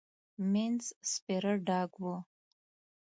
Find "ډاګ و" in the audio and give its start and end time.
1.67-2.05